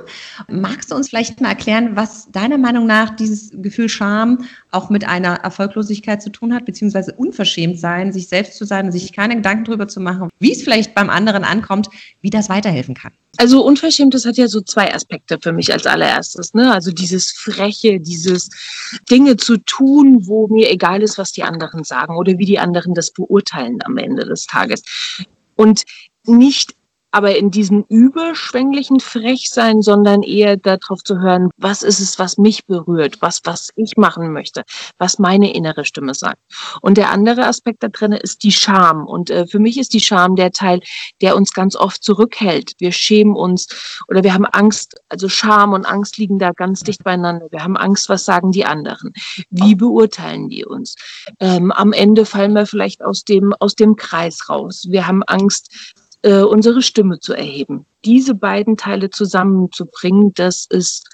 Magst 0.49 0.91
du 0.91 0.95
uns 0.95 1.09
vielleicht 1.09 1.41
mal 1.41 1.51
erklären, 1.51 1.97
was 1.97 2.31
deiner 2.31 2.59
Meinung 2.59 2.87
nach 2.87 3.17
dieses 3.17 3.51
Gefühl 3.55 3.89
Scham 3.89 4.45
auch 4.71 4.91
mit 4.91 5.07
einer 5.07 5.37
Erfolglosigkeit 5.37 6.23
zu 6.23 6.31
tun 6.31 6.55
hat, 6.55 6.65
beziehungsweise 6.65 7.13
unverschämt 7.13 7.79
sein, 7.79 8.13
sich 8.13 8.29
selbst 8.29 8.59
zu 8.59 8.65
sein 8.65 8.87
und 8.87 8.93
sich 8.93 9.13
keine 9.13 9.37
Gedanken 9.37 9.65
darüber 9.65 9.89
zu 9.89 10.01
machen, 10.01 10.29
wie 10.41 10.53
es 10.53 10.63
vielleicht 10.63 10.95
beim 10.95 11.11
anderen 11.11 11.45
ankommt, 11.45 11.89
wie 12.21 12.31
das 12.31 12.49
weiterhelfen 12.49 12.95
kann? 12.95 13.13
Also 13.37 13.65
Unverschämtes 13.65 14.27
hat 14.27 14.37
ja 14.37 14.49
so 14.49 14.61
zwei 14.61 14.93
Aspekte 14.93 15.39
für 15.41 15.53
mich 15.53 15.73
als 15.73 15.87
allererstes. 15.87 16.55
Ne? 16.55 16.73
Also 16.73 16.91
dieses 16.91 17.31
Freche, 17.31 18.01
dieses 18.01 18.51
Dinge 19.09 19.37
zu 19.37 19.59
tun, 19.59 20.27
wo 20.27 20.49
mir 20.49 20.71
egal 20.71 21.03
ist, 21.03 21.19
was 21.19 21.33
die 21.33 21.45
anderen 21.45 21.85
sagen 21.85 22.17
oder 22.17 22.37
wie 22.37 22.47
die 22.47 22.59
anderen 22.59 22.95
das 22.95 23.13
beurteilen 23.13 23.79
am 23.85 23.97
Ende 23.97 24.25
des 24.25 24.47
Tages. 24.47 24.83
Und 25.55 25.85
nicht 26.29 26.79
aber 27.11 27.37
in 27.37 27.51
diesem 27.51 27.85
überschwänglichen 27.89 29.01
Frechsein, 29.01 29.81
sondern 29.81 30.23
eher 30.23 30.57
darauf 30.57 31.03
zu 31.03 31.21
hören, 31.21 31.51
was 31.57 31.83
ist 31.83 32.01
es, 32.01 32.19
was 32.19 32.37
mich 32.37 32.67
berührt, 32.67 33.17
was, 33.21 33.41
was 33.45 33.71
ich 33.77 33.97
machen 33.97 34.33
möchte, 34.33 34.63
was 34.99 35.19
meine 35.19 35.55
innere 35.55 35.85
Stimme 35.85 36.15
sagt. 36.15 36.41
Und 36.83 36.99
der 36.99 37.11
andere 37.11 37.47
Aspekt 37.47 37.83
da 37.83 37.89
drin 37.89 38.13
ist 38.13 38.43
die 38.45 38.53
Scham. 38.53 39.07
Und 39.07 39.31
äh, 39.31 39.47
für 39.47 39.59
mich 39.59 39.79
ist 39.79 39.95
die 39.95 40.01
Scham 40.01 40.37
der 40.37 40.53
Teil, 40.53 40.81
der 41.23 41.35
uns 41.35 41.53
ganz 41.55 41.77
oft 41.77 42.05
zurückhält. 42.05 42.73
Wir 42.79 42.93
schämen 42.93 43.35
uns 43.35 44.03
oder 44.09 44.23
wir 44.23 44.35
haben 44.35 44.47
Angst, 44.47 45.01
also 45.09 45.29
Scham 45.29 45.73
und 45.73 45.87
Angst 45.87 46.19
liegen 46.19 46.39
da 46.39 46.53
ganz 46.53 46.81
dicht 46.81 47.05
beieinander. 47.05 47.47
Wir 47.51 47.65
haben 47.65 47.79
Angst, 47.79 48.11
was 48.11 48.27
sagen 48.27 48.53
die 48.53 48.67
anderen? 48.67 49.15
Wie 49.49 49.75
beurteilen 49.75 50.51
die 50.51 50.65
uns? 50.67 50.95
Ähm, 51.41 51.73
am 51.73 51.93
Ende 51.93 52.27
fallen 52.27 52.53
wir 52.53 52.67
vielleicht 52.67 53.03
aus 53.03 53.25
dem, 53.25 53.55
aus 53.61 53.75
dem 53.75 53.97
Kreis 53.97 54.51
raus. 54.51 54.87
Wir 54.91 55.07
haben 55.07 55.23
Angst, 55.23 55.73
äh, 56.23 56.43
unsere 56.43 56.83
Stimme 56.83 57.21
zu 57.21 57.35
erheben. 57.35 57.87
Diese 58.05 58.35
beiden 58.35 58.77
Teile 58.77 59.11
zusammenzubringen, 59.11 60.33
das 60.35 60.67
ist 60.69 61.09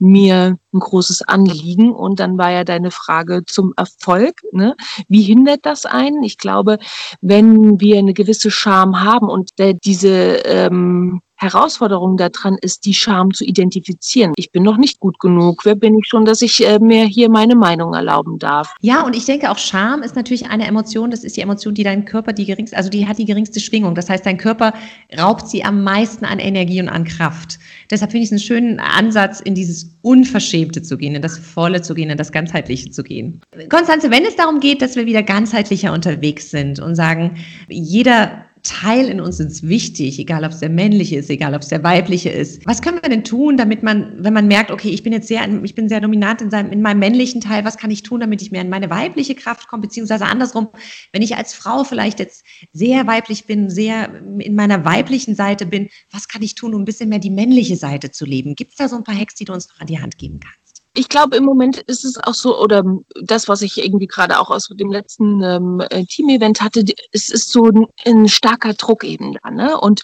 mir 0.00 0.56
ein 0.72 0.80
großes 0.80 1.22
Anliegen. 1.22 1.92
Und 1.92 2.20
dann 2.20 2.38
war 2.38 2.50
ja 2.50 2.64
deine 2.64 2.90
Frage 2.90 3.44
zum 3.46 3.74
Erfolg. 3.76 4.40
Ne? 4.52 4.74
Wie 5.08 5.22
hindert 5.22 5.66
das 5.66 5.86
einen? 5.86 6.22
Ich 6.22 6.38
glaube, 6.38 6.78
wenn 7.20 7.78
wir 7.80 7.98
eine 7.98 8.14
gewisse 8.14 8.50
Scham 8.50 9.00
haben 9.02 9.28
und 9.28 9.50
der, 9.58 9.74
diese 9.74 10.08
ähm, 10.44 11.20
Herausforderung 11.40 12.18
daran 12.18 12.58
ist, 12.60 12.84
die 12.84 12.92
Scham 12.92 13.32
zu 13.32 13.44
identifizieren. 13.44 14.32
Ich 14.36 14.52
bin 14.52 14.62
noch 14.62 14.76
nicht 14.76 15.00
gut 15.00 15.18
genug. 15.18 15.64
Wer 15.64 15.74
bin 15.74 15.98
ich 15.98 16.06
schon, 16.06 16.26
dass 16.26 16.42
ich 16.42 16.66
äh, 16.66 16.78
mir 16.78 17.04
hier 17.04 17.30
meine 17.30 17.54
Meinung 17.54 17.94
erlauben 17.94 18.38
darf? 18.38 18.74
Ja, 18.80 19.02
und 19.02 19.16
ich 19.16 19.24
denke 19.24 19.50
auch 19.50 19.56
Scham 19.56 20.02
ist 20.02 20.16
natürlich 20.16 20.50
eine 20.50 20.66
Emotion. 20.66 21.10
Das 21.10 21.24
ist 21.24 21.38
die 21.38 21.40
Emotion, 21.40 21.74
die 21.74 21.82
dein 21.82 22.04
Körper 22.04 22.34
die 22.34 22.44
geringste, 22.44 22.76
also 22.76 22.90
die 22.90 23.08
hat 23.08 23.16
die 23.16 23.24
geringste 23.24 23.58
Schwingung. 23.58 23.94
Das 23.94 24.10
heißt, 24.10 24.26
dein 24.26 24.36
Körper 24.36 24.74
raubt 25.18 25.48
sie 25.48 25.64
am 25.64 25.82
meisten 25.82 26.26
an 26.26 26.38
Energie 26.38 26.80
und 26.82 26.90
an 26.90 27.04
Kraft. 27.04 27.58
Deshalb 27.90 28.10
finde 28.10 28.24
ich 28.24 28.28
es 28.28 28.32
einen 28.32 28.40
schönen 28.40 28.78
Ansatz, 28.78 29.40
in 29.40 29.54
dieses 29.54 29.96
Unverschämte 30.02 30.82
zu 30.82 30.98
gehen, 30.98 31.14
in 31.14 31.22
das 31.22 31.38
Volle 31.38 31.80
zu 31.80 31.94
gehen, 31.94 32.10
in 32.10 32.18
das 32.18 32.32
Ganzheitliche 32.32 32.90
zu 32.90 33.02
gehen. 33.02 33.40
Konstanze, 33.70 34.10
wenn 34.10 34.24
es 34.24 34.36
darum 34.36 34.60
geht, 34.60 34.82
dass 34.82 34.94
wir 34.94 35.06
wieder 35.06 35.22
ganzheitlicher 35.22 35.92
unterwegs 35.92 36.50
sind 36.50 36.80
und 36.80 36.94
sagen, 36.94 37.38
jeder 37.68 38.44
Teil 38.62 39.08
in 39.08 39.20
uns 39.20 39.40
ist 39.40 39.66
wichtig, 39.66 40.18
egal 40.18 40.44
ob 40.44 40.52
es 40.52 40.60
der 40.60 40.68
männliche 40.68 41.16
ist, 41.16 41.30
egal 41.30 41.54
ob 41.54 41.62
es 41.62 41.68
der 41.68 41.82
weibliche 41.82 42.30
ist. 42.30 42.64
Was 42.66 42.82
können 42.82 42.98
wir 43.02 43.08
denn 43.08 43.24
tun, 43.24 43.56
damit 43.56 43.82
man, 43.82 44.12
wenn 44.18 44.32
man 44.32 44.48
merkt, 44.48 44.70
okay, 44.70 44.90
ich 44.90 45.02
bin 45.02 45.12
jetzt 45.12 45.28
sehr, 45.28 45.48
ich 45.62 45.74
bin 45.74 45.88
sehr 45.88 46.00
dominant 46.00 46.42
in, 46.42 46.50
seinem, 46.50 46.70
in 46.70 46.82
meinem 46.82 46.98
männlichen 46.98 47.40
Teil, 47.40 47.64
was 47.64 47.76
kann 47.76 47.90
ich 47.90 48.02
tun, 48.02 48.20
damit 48.20 48.42
ich 48.42 48.50
mehr 48.50 48.62
in 48.62 48.68
meine 48.68 48.90
weibliche 48.90 49.34
Kraft 49.34 49.68
komme, 49.68 49.82
beziehungsweise 49.82 50.26
andersrum, 50.26 50.68
wenn 51.12 51.22
ich 51.22 51.36
als 51.36 51.54
Frau 51.54 51.84
vielleicht 51.84 52.18
jetzt 52.18 52.44
sehr 52.72 53.06
weiblich 53.06 53.46
bin, 53.46 53.70
sehr 53.70 54.10
in 54.38 54.54
meiner 54.54 54.84
weiblichen 54.84 55.34
Seite 55.34 55.66
bin, 55.66 55.88
was 56.10 56.28
kann 56.28 56.42
ich 56.42 56.54
tun, 56.54 56.74
um 56.74 56.82
ein 56.82 56.86
bisschen 56.86 57.08
mehr 57.08 57.18
die 57.18 57.30
männliche 57.30 57.76
Seite 57.76 58.10
zu 58.10 58.24
leben? 58.24 58.54
Gibt 58.54 58.72
es 58.72 58.76
da 58.76 58.88
so 58.88 58.96
ein 58.96 59.04
paar 59.04 59.18
Hacks, 59.18 59.34
die 59.34 59.44
du 59.44 59.52
uns 59.52 59.68
noch 59.68 59.80
an 59.80 59.86
die 59.86 60.00
Hand 60.00 60.18
geben 60.18 60.40
kannst? 60.40 60.59
Ich 60.94 61.08
glaube, 61.08 61.36
im 61.36 61.44
Moment 61.44 61.78
ist 61.78 62.04
es 62.04 62.18
auch 62.18 62.34
so, 62.34 62.60
oder 62.60 62.82
das, 63.22 63.46
was 63.46 63.62
ich 63.62 63.78
irgendwie 63.78 64.08
gerade 64.08 64.40
auch 64.40 64.50
aus 64.50 64.68
dem 64.68 64.90
letzten 64.90 65.40
ähm, 65.42 65.80
äh, 65.90 66.04
Team-Event 66.04 66.60
hatte, 66.60 66.84
es 67.12 67.28
ist 67.28 67.52
so 67.52 67.66
ein, 67.66 67.86
ein, 68.04 68.28
starker 68.28 68.74
Druck 68.74 69.04
eben 69.04 69.34
da. 69.34 69.50
Ne? 69.50 69.78
Und 69.78 70.02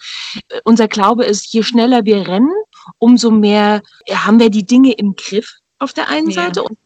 äh, 0.49 0.61
unser 0.63 0.87
Glaube 0.87 1.25
ist, 1.25 1.51
je 1.53 1.63
schneller 1.63 2.05
wir 2.05 2.25
rennen, 2.27 2.53
umso 2.99 3.31
mehr 3.31 3.81
haben 4.09 4.39
wir 4.39 4.49
die 4.49 4.65
Dinge 4.65 4.93
im 4.93 5.15
Griff 5.15 5.57
auf 5.79 5.91
der 5.91 6.07
einen 6.07 6.29
ja. 6.29 6.45
Seite 6.45 6.63
und, 6.63 6.77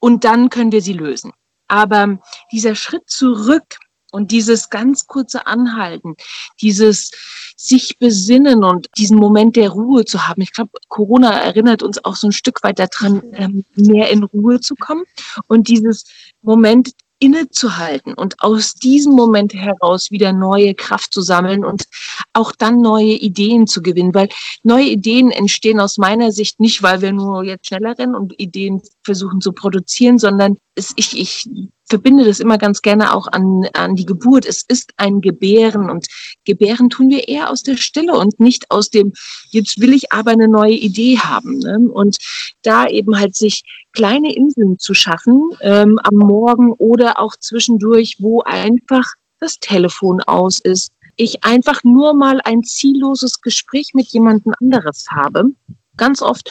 und 0.00 0.24
dann 0.24 0.50
können 0.50 0.72
wir 0.72 0.82
sie 0.82 0.92
lösen. 0.92 1.32
Aber 1.68 2.18
dieser 2.50 2.74
Schritt 2.74 3.08
zurück 3.08 3.78
und 4.12 4.30
dieses 4.30 4.70
ganz 4.70 5.06
kurze 5.06 5.46
Anhalten, 5.46 6.14
dieses 6.60 7.10
sich 7.56 7.98
besinnen 7.98 8.62
und 8.62 8.88
diesen 8.96 9.18
Moment 9.18 9.56
der 9.56 9.70
Ruhe 9.70 10.04
zu 10.04 10.28
haben. 10.28 10.42
Ich 10.42 10.52
glaube, 10.52 10.70
Corona 10.88 11.40
erinnert 11.40 11.82
uns 11.82 12.04
auch 12.04 12.16
so 12.16 12.28
ein 12.28 12.32
Stück 12.32 12.62
weit 12.62 12.78
daran, 12.78 13.22
ähm, 13.32 13.64
mehr 13.74 14.10
in 14.10 14.22
Ruhe 14.22 14.60
zu 14.60 14.74
kommen 14.76 15.04
und 15.48 15.68
dieses 15.68 16.04
Moment 16.42 16.92
innezuhalten 17.22 18.14
und 18.14 18.34
aus 18.40 18.74
diesem 18.74 19.12
Moment 19.12 19.54
heraus 19.54 20.10
wieder 20.10 20.32
neue 20.32 20.74
Kraft 20.74 21.14
zu 21.14 21.22
sammeln 21.22 21.64
und 21.64 21.84
auch 22.32 22.50
dann 22.50 22.80
neue 22.80 23.12
Ideen 23.12 23.68
zu 23.68 23.80
gewinnen, 23.80 24.12
weil 24.12 24.28
neue 24.64 24.86
Ideen 24.86 25.30
entstehen 25.30 25.78
aus 25.78 25.98
meiner 25.98 26.32
Sicht 26.32 26.58
nicht, 26.58 26.82
weil 26.82 27.00
wir 27.00 27.12
nur 27.12 27.44
jetzt 27.44 27.68
schneller 27.68 27.96
rennen 27.96 28.16
und 28.16 28.38
Ideen 28.40 28.82
versuchen 29.04 29.40
zu 29.40 29.52
produzieren, 29.52 30.18
sondern 30.18 30.56
es, 30.74 30.92
ich, 30.96 31.18
ich 31.18 31.48
verbinde 31.88 32.24
das 32.24 32.40
immer 32.40 32.56
ganz 32.56 32.80
gerne 32.80 33.14
auch 33.14 33.26
an, 33.26 33.66
an 33.74 33.96
die 33.96 34.06
Geburt. 34.06 34.46
Es 34.46 34.62
ist 34.62 34.92
ein 34.96 35.20
Gebären 35.20 35.90
und 35.90 36.06
Gebären 36.44 36.88
tun 36.88 37.10
wir 37.10 37.28
eher 37.28 37.50
aus 37.50 37.62
der 37.62 37.76
Stille 37.76 38.14
und 38.14 38.40
nicht 38.40 38.70
aus 38.70 38.88
dem, 38.88 39.12
jetzt 39.50 39.78
will 39.78 39.92
ich 39.92 40.10
aber 40.10 40.30
eine 40.30 40.48
neue 40.48 40.72
Idee 40.72 41.18
haben. 41.18 41.58
Ne? 41.58 41.90
Und 41.92 42.16
da 42.62 42.86
eben 42.86 43.18
halt 43.18 43.36
sich 43.36 43.64
kleine 43.92 44.34
Inseln 44.34 44.78
zu 44.78 44.94
schaffen 44.94 45.50
ähm, 45.60 45.98
am 46.02 46.14
Morgen 46.14 46.72
oder 46.72 47.20
auch 47.20 47.36
zwischendurch, 47.36 48.16
wo 48.20 48.40
einfach 48.40 49.12
das 49.38 49.58
Telefon 49.58 50.22
aus 50.22 50.60
ist. 50.60 50.92
Ich 51.16 51.44
einfach 51.44 51.84
nur 51.84 52.14
mal 52.14 52.40
ein 52.42 52.62
zielloses 52.62 53.42
Gespräch 53.42 53.92
mit 53.92 54.08
jemandem 54.08 54.54
anderes 54.60 55.08
habe. 55.10 55.50
Ganz 55.98 56.22
oft 56.22 56.50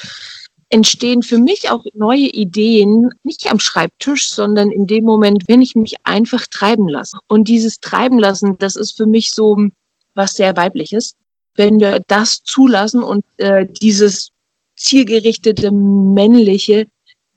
entstehen 0.72 1.22
für 1.22 1.38
mich 1.38 1.70
auch 1.70 1.86
neue 1.94 2.28
Ideen, 2.28 3.12
nicht 3.24 3.51
am 3.51 3.60
Schreibtisch, 3.60 4.30
sondern 4.30 4.72
in 4.72 4.88
dem 4.88 5.04
Moment, 5.04 5.44
wenn 5.48 5.62
ich 5.62 5.75
mich 5.75 5.96
einfach 6.04 6.48
treiben 6.48 6.88
lasse. 6.88 7.18
Und 7.28 7.48
dieses 7.48 7.80
Treiben 7.80 8.18
lassen, 8.18 8.58
das 8.58 8.75
ist 8.75 8.96
für 8.96 9.06
mich 9.06 9.32
so 9.32 9.58
was 10.16 10.34
sehr 10.34 10.56
weibliches. 10.56 11.16
Wenn 11.56 11.80
wir 11.80 12.01
das 12.08 12.44
zulassen 12.44 13.04
und 13.04 13.25
äh, 13.38 13.68
dieses 13.82 14.32
zielgerichtete 14.78 15.72
männliche 15.72 16.88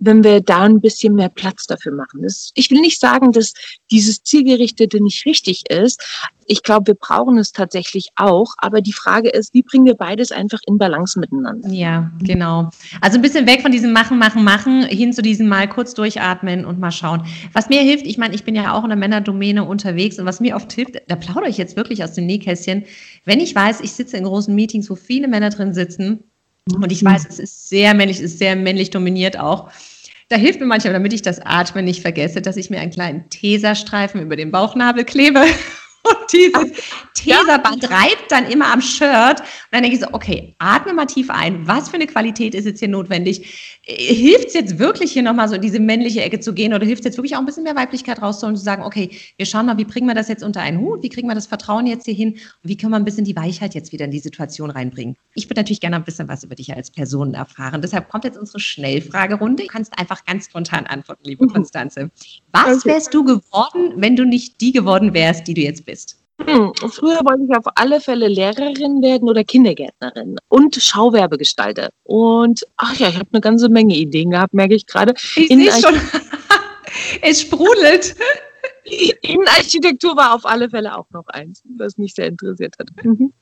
wenn 0.04 0.22
wir 0.22 0.40
da 0.40 0.62
ein 0.62 0.80
bisschen 0.80 1.14
mehr 1.14 1.28
Platz 1.28 1.66
dafür 1.66 1.92
machen. 1.92 2.22
Das, 2.22 2.50
ich 2.54 2.70
will 2.70 2.80
nicht 2.80 3.00
sagen, 3.00 3.32
dass 3.32 3.54
dieses 3.90 4.22
Zielgerichtete 4.22 5.02
nicht 5.02 5.24
richtig 5.26 5.70
ist. 5.70 6.02
Ich 6.46 6.62
glaube, 6.62 6.88
wir 6.88 6.94
brauchen 6.94 7.38
es 7.38 7.52
tatsächlich 7.52 8.10
auch. 8.16 8.52
Aber 8.58 8.82
die 8.82 8.92
Frage 8.92 9.30
ist, 9.30 9.54
wie 9.54 9.62
bringen 9.62 9.86
wir 9.86 9.94
beides 9.94 10.30
einfach 10.30 10.60
in 10.66 10.76
Balance 10.76 11.18
miteinander? 11.18 11.68
Ja, 11.70 12.10
genau. 12.20 12.70
Also 13.00 13.18
ein 13.18 13.22
bisschen 13.22 13.46
weg 13.46 13.62
von 13.62 13.72
diesem 13.72 13.92
Machen, 13.92 14.18
Machen, 14.18 14.44
Machen 14.44 14.84
hin 14.84 15.12
zu 15.12 15.22
diesem 15.22 15.48
mal 15.48 15.68
kurz 15.68 15.94
durchatmen 15.94 16.66
und 16.66 16.78
mal 16.78 16.90
schauen. 16.90 17.24
Was 17.52 17.70
mir 17.70 17.80
hilft, 17.80 18.06
ich 18.06 18.18
meine, 18.18 18.34
ich 18.34 18.44
bin 18.44 18.54
ja 18.54 18.74
auch 18.74 18.84
in 18.84 18.90
der 18.90 18.98
Männerdomäne 18.98 19.64
unterwegs 19.64 20.18
und 20.18 20.26
was 20.26 20.40
mir 20.40 20.56
oft 20.56 20.72
hilft, 20.72 20.96
da 21.08 21.16
plaudere 21.16 21.48
ich 21.48 21.56
jetzt 21.56 21.76
wirklich 21.76 22.04
aus 22.04 22.12
dem 22.12 22.26
Nähkästchen, 22.26 22.84
wenn 23.24 23.40
ich 23.40 23.54
weiß, 23.54 23.80
ich 23.80 23.92
sitze 23.92 24.18
in 24.18 24.24
großen 24.24 24.54
Meetings, 24.54 24.90
wo 24.90 24.96
viele 24.96 25.28
Männer 25.28 25.50
drin 25.50 25.72
sitzen, 25.72 26.24
und 26.72 26.90
ich 26.90 27.04
weiß, 27.04 27.26
es 27.28 27.38
ist 27.38 27.68
sehr 27.68 27.92
männlich, 27.92 28.18
es 28.18 28.24
ist 28.24 28.38
sehr 28.38 28.56
männlich 28.56 28.88
dominiert 28.90 29.38
auch. 29.38 29.70
Da 30.28 30.36
hilft 30.36 30.60
mir 30.60 30.66
manchmal, 30.66 30.94
damit 30.94 31.12
ich 31.12 31.22
das 31.22 31.40
Atmen 31.40 31.84
nicht 31.84 32.00
vergesse, 32.00 32.40
dass 32.40 32.56
ich 32.56 32.70
mir 32.70 32.80
einen 32.80 32.90
kleinen 32.90 33.28
Teserstreifen 33.28 34.22
über 34.22 34.36
den 34.36 34.50
Bauchnabel 34.50 35.04
klebe 35.04 35.44
und 36.04 36.32
dieses 36.32 36.82
Teserband 37.14 37.90
reibt 37.90 38.30
dann 38.30 38.46
immer 38.46 38.72
am 38.72 38.80
Shirt. 38.80 39.40
Und 39.40 39.72
dann 39.72 39.82
denke 39.82 39.96
ich 39.96 40.00
so, 40.00 40.08
okay, 40.12 40.54
atme 40.58 40.92
mal 40.92 41.06
tief 41.06 41.30
ein. 41.30 41.66
Was 41.66 41.88
für 41.88 41.94
eine 41.94 42.06
Qualität 42.06 42.54
ist 42.54 42.66
jetzt 42.66 42.80
hier 42.80 42.88
notwendig? 42.88 43.78
Hilft 43.82 44.48
es 44.48 44.54
jetzt 44.54 44.78
wirklich 44.78 45.12
hier 45.12 45.22
nochmal 45.22 45.48
so 45.48 45.54
in 45.54 45.62
diese 45.62 45.80
männliche 45.80 46.22
Ecke 46.22 46.40
zu 46.40 46.52
gehen 46.52 46.74
oder 46.74 46.84
hilft 46.84 47.00
es 47.00 47.06
jetzt 47.06 47.16
wirklich 47.16 47.34
auch 47.36 47.40
ein 47.40 47.46
bisschen 47.46 47.64
mehr 47.64 47.76
Weiblichkeit 47.76 48.20
rauszuholen 48.20 48.54
und 48.54 48.58
zu 48.58 48.64
sagen, 48.64 48.82
okay, 48.82 49.10
wir 49.36 49.46
schauen 49.46 49.66
mal, 49.66 49.78
wie 49.78 49.84
bringen 49.84 50.06
wir 50.06 50.14
das 50.14 50.28
jetzt 50.28 50.44
unter 50.44 50.60
einen 50.60 50.80
Hut? 50.80 51.02
Wie 51.02 51.08
kriegen 51.08 51.28
wir 51.28 51.34
das 51.34 51.46
Vertrauen 51.46 51.86
jetzt 51.86 52.04
hier 52.04 52.14
hin? 52.14 52.32
Und 52.32 52.40
wie 52.62 52.76
können 52.76 52.92
wir 52.92 52.96
ein 52.96 53.04
bisschen 53.04 53.24
die 53.24 53.36
Weichheit 53.36 53.74
jetzt 53.74 53.92
wieder 53.92 54.04
in 54.04 54.10
die 54.10 54.18
Situation 54.18 54.70
reinbringen? 54.70 55.16
Ich 55.34 55.46
würde 55.48 55.60
natürlich 55.60 55.80
gerne 55.80 55.96
ein 55.96 56.04
bisschen 56.04 56.28
was 56.28 56.44
über 56.44 56.54
dich 56.54 56.74
als 56.74 56.90
Person 56.90 57.34
erfahren. 57.34 57.80
Deshalb 57.80 58.08
kommt 58.08 58.24
jetzt 58.24 58.38
unsere 58.38 58.60
Schnellfragerunde. 58.60 59.62
Du 59.62 59.68
kannst 59.68 59.98
einfach 59.98 60.24
ganz 60.24 60.46
spontan 60.46 60.86
antworten, 60.86 61.22
liebe 61.24 61.44
mhm. 61.44 61.50
Konstanze. 61.52 62.10
Was 62.52 62.84
wärst 62.84 63.14
du 63.14 63.24
geworden, 63.24 63.94
wenn 63.96 64.16
du 64.16 64.24
nicht 64.24 64.60
die 64.60 64.72
geworden 64.72 65.14
wärst, 65.14 65.46
die 65.46 65.54
du 65.54 65.60
jetzt 65.62 65.86
bist? 65.86 65.93
Bist? 65.94 66.18
Hm, 66.44 66.72
früher 66.90 67.20
wollte 67.24 67.44
ich 67.48 67.56
auf 67.56 67.66
alle 67.76 68.00
Fälle 68.00 68.26
Lehrerin 68.26 69.00
werden 69.02 69.28
oder 69.28 69.44
Kindergärtnerin 69.44 70.36
und 70.48 70.74
Schauwerbegestalter. 70.74 71.90
Und 72.02 72.66
ach 72.76 72.96
ja, 72.96 73.08
ich 73.08 73.14
habe 73.14 73.28
eine 73.32 73.40
ganze 73.40 73.68
Menge 73.68 73.94
Ideen 73.94 74.30
gehabt, 74.30 74.52
merke 74.52 74.74
ich 74.74 74.86
gerade. 74.86 75.14
Ich 75.36 75.46
sehe 75.48 75.70
schon. 75.72 75.94
es 77.22 77.42
sprudelt. 77.42 78.16
Innenarchitektur 79.22 80.16
war 80.16 80.34
auf 80.34 80.44
alle 80.44 80.68
Fälle 80.68 80.96
auch 80.98 81.08
noch 81.12 81.26
eins, 81.28 81.62
was 81.76 81.96
mich 81.96 82.14
sehr 82.14 82.26
interessiert 82.26 82.74
hat. 82.80 82.88
Mhm. 83.04 83.32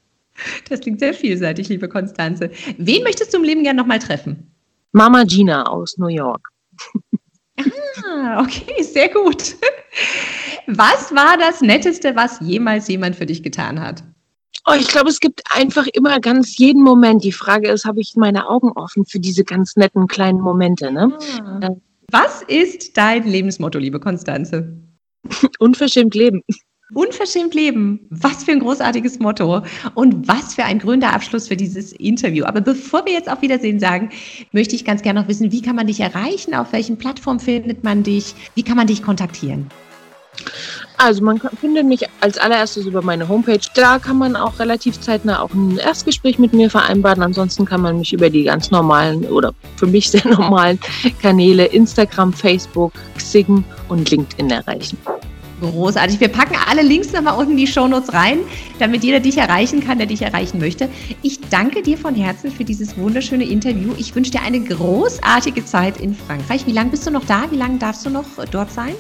Das 0.68 0.80
klingt 0.80 1.00
sehr 1.00 1.14
vielseitig, 1.14 1.68
liebe 1.68 1.88
Konstanze. 1.88 2.50
Wen 2.76 3.02
möchtest 3.02 3.32
du 3.32 3.38
im 3.38 3.44
Leben 3.44 3.62
gerne 3.62 3.80
nochmal 3.80 3.98
treffen? 3.98 4.50
Mama 4.92 5.24
Gina 5.24 5.64
aus 5.64 5.96
New 5.96 6.08
York. 6.08 6.48
Ah, 8.04 8.42
okay, 8.42 8.82
sehr 8.82 9.08
gut. 9.08 9.56
Was 10.66 11.14
war 11.14 11.36
das 11.38 11.60
Netteste, 11.60 12.14
was 12.16 12.38
jemals 12.40 12.88
jemand 12.88 13.16
für 13.16 13.26
dich 13.26 13.42
getan 13.42 13.80
hat? 13.80 14.02
Oh, 14.66 14.74
ich 14.78 14.88
glaube, 14.88 15.10
es 15.10 15.18
gibt 15.18 15.42
einfach 15.52 15.86
immer 15.88 16.20
ganz 16.20 16.56
jeden 16.56 16.82
Moment. 16.82 17.24
Die 17.24 17.32
Frage 17.32 17.68
ist, 17.68 17.84
habe 17.84 18.00
ich 18.00 18.14
meine 18.14 18.48
Augen 18.48 18.70
offen 18.72 19.04
für 19.04 19.18
diese 19.18 19.42
ganz 19.42 19.74
netten 19.74 20.06
kleinen 20.06 20.40
Momente? 20.40 20.92
Ne? 20.92 21.18
Ah. 21.42 21.70
Was 22.12 22.42
ist 22.42 22.96
dein 22.96 23.26
Lebensmotto, 23.26 23.78
liebe 23.78 23.98
Konstanze? 23.98 24.76
Unverschämt 25.58 26.14
leben. 26.14 26.42
Unverschämt 26.94 27.54
leben. 27.54 28.06
Was 28.10 28.44
für 28.44 28.52
ein 28.52 28.60
großartiges 28.60 29.18
Motto 29.18 29.62
und 29.94 30.28
was 30.28 30.54
für 30.54 30.64
ein 30.64 30.78
grüner 30.78 31.14
Abschluss 31.14 31.48
für 31.48 31.56
dieses 31.56 31.92
Interview. 31.92 32.44
Aber 32.44 32.60
bevor 32.60 33.06
wir 33.06 33.14
jetzt 33.14 33.30
auf 33.30 33.40
Wiedersehen 33.42 33.80
sagen, 33.80 34.10
möchte 34.52 34.76
ich 34.76 34.84
ganz 34.84 35.02
gerne 35.02 35.22
noch 35.22 35.28
wissen, 35.28 35.50
wie 35.50 35.62
kann 35.62 35.74
man 35.74 35.86
dich 35.86 36.00
erreichen? 36.00 36.54
Auf 36.54 36.72
welchen 36.72 36.98
Plattformen 36.98 37.40
findet 37.40 37.82
man 37.82 38.02
dich? 38.02 38.34
Wie 38.54 38.62
kann 38.62 38.76
man 38.76 38.86
dich 38.86 39.02
kontaktieren? 39.02 39.68
Also 40.98 41.22
man 41.24 41.40
findet 41.60 41.86
mich 41.86 42.06
als 42.20 42.38
allererstes 42.38 42.86
über 42.86 43.02
meine 43.02 43.28
Homepage. 43.28 43.60
Da 43.74 43.98
kann 43.98 44.18
man 44.18 44.36
auch 44.36 44.58
relativ 44.60 45.00
zeitnah 45.00 45.40
auch 45.40 45.52
ein 45.52 45.78
Erstgespräch 45.78 46.38
mit 46.38 46.52
mir 46.52 46.70
vereinbaren. 46.70 47.22
Ansonsten 47.22 47.64
kann 47.64 47.80
man 47.80 47.98
mich 47.98 48.12
über 48.12 48.30
die 48.30 48.44
ganz 48.44 48.70
normalen 48.70 49.24
oder 49.24 49.52
für 49.76 49.86
mich 49.86 50.10
sehr 50.10 50.26
normalen 50.28 50.78
Kanäle 51.20 51.64
Instagram, 51.66 52.32
Facebook, 52.32 52.92
Xing 53.16 53.64
und 53.88 54.10
LinkedIn 54.10 54.50
erreichen. 54.50 54.96
Großartig. 55.62 56.18
Wir 56.18 56.28
packen 56.28 56.56
alle 56.68 56.82
Links 56.82 57.12
nochmal 57.12 57.38
unten 57.38 57.52
in 57.52 57.56
die 57.56 57.68
Shownotes 57.68 58.12
rein, 58.12 58.40
damit 58.80 59.04
jeder 59.04 59.20
dich 59.20 59.38
erreichen 59.38 59.80
kann, 59.80 59.98
der 59.98 60.08
dich 60.08 60.22
erreichen 60.22 60.58
möchte. 60.58 60.88
Ich 61.22 61.40
danke 61.50 61.82
dir 61.82 61.96
von 61.96 62.16
Herzen 62.16 62.50
für 62.50 62.64
dieses 62.64 62.96
wunderschöne 62.98 63.44
Interview. 63.44 63.92
Ich 63.96 64.12
wünsche 64.14 64.32
dir 64.32 64.42
eine 64.42 64.60
großartige 64.60 65.64
Zeit 65.64 66.00
in 66.00 66.16
Frankreich. 66.16 66.66
Wie 66.66 66.72
lange 66.72 66.90
bist 66.90 67.06
du 67.06 67.12
noch 67.12 67.24
da? 67.26 67.44
Wie 67.50 67.56
lange 67.56 67.78
darfst 67.78 68.04
du 68.04 68.10
noch 68.10 68.24
dort 68.50 68.72
sein? 68.72 68.94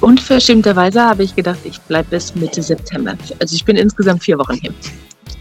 Unverschämterweise 0.00 1.02
habe 1.02 1.22
ich 1.22 1.36
gedacht, 1.36 1.58
ich 1.64 1.80
bleibe 1.82 2.10
bis 2.10 2.34
Mitte 2.34 2.62
September. 2.62 3.14
Also 3.38 3.54
ich 3.54 3.64
bin 3.64 3.76
insgesamt 3.76 4.22
vier 4.22 4.38
Wochen 4.38 4.54
hier. 4.54 4.72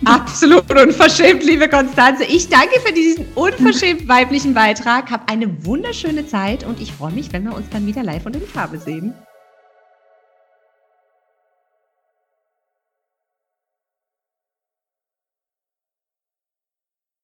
Absolut 0.05 0.69
unverschämt, 0.71 1.43
liebe 1.43 1.67
Konstanze. 1.67 2.23
Ich 2.23 2.47
danke 2.47 2.79
für 2.79 2.93
diesen 2.93 3.25
unverschämt 3.35 4.07
weiblichen 4.07 4.53
Beitrag. 4.53 5.11
Hab 5.11 5.29
eine 5.29 5.65
wunderschöne 5.65 6.25
Zeit 6.25 6.65
und 6.65 6.79
ich 6.79 6.93
freue 6.93 7.11
mich, 7.11 7.33
wenn 7.33 7.43
wir 7.43 7.55
uns 7.55 7.67
dann 7.69 7.85
wieder 7.85 8.03
live 8.03 8.25
und 8.25 8.35
in 8.35 8.41
Farbe 8.41 8.77
sehen. 8.79 9.13